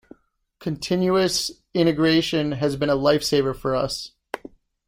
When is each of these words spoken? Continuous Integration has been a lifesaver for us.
Continuous 0.57 1.51
Integration 1.75 2.53
has 2.53 2.75
been 2.75 2.89
a 2.89 2.95
lifesaver 2.97 3.55
for 3.55 3.75
us. 3.75 4.13